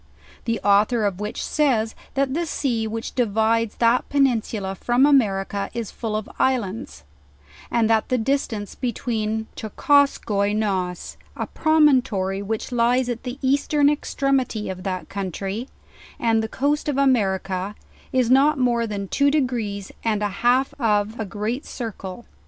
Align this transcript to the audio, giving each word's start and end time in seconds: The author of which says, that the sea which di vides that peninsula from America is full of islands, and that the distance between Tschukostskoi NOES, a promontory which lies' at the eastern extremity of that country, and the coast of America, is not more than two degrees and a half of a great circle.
The 0.45 0.59
author 0.61 1.05
of 1.05 1.19
which 1.19 1.45
says, 1.45 1.93
that 2.15 2.33
the 2.33 2.47
sea 2.47 2.87
which 2.87 3.13
di 3.13 3.23
vides 3.25 3.75
that 3.75 4.09
peninsula 4.09 4.73
from 4.73 5.05
America 5.05 5.69
is 5.75 5.91
full 5.91 6.15
of 6.15 6.27
islands, 6.39 7.03
and 7.69 7.87
that 7.87 8.09
the 8.09 8.17
distance 8.17 8.73
between 8.73 9.45
Tschukostskoi 9.55 10.55
NOES, 10.55 11.17
a 11.35 11.45
promontory 11.45 12.41
which 12.41 12.71
lies' 12.71 13.09
at 13.09 13.21
the 13.21 13.37
eastern 13.43 13.91
extremity 13.91 14.69
of 14.71 14.81
that 14.81 15.07
country, 15.07 15.69
and 16.19 16.41
the 16.41 16.47
coast 16.47 16.89
of 16.89 16.97
America, 16.97 17.75
is 18.11 18.31
not 18.31 18.57
more 18.57 18.87
than 18.87 19.07
two 19.07 19.29
degrees 19.29 19.91
and 20.03 20.23
a 20.23 20.29
half 20.41 20.73
of 20.81 21.19
a 21.19 21.25
great 21.25 21.63
circle. 21.63 22.25